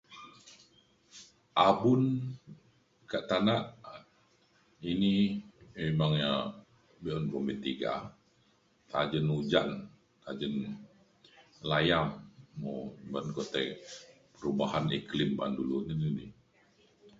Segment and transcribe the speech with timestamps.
[1.67, 2.01] Abun
[3.09, 3.63] ke tanak
[4.91, 5.13] ini
[5.77, 6.33] memang ya
[7.01, 7.93] beun kumin tega
[8.91, 9.69] tajen hujan
[10.23, 10.53] tajen
[11.69, 12.07] layam
[12.59, 12.73] mo
[13.11, 13.67] ban luk tai
[14.35, 16.25] perubahan iklim ba'an dulu nekini.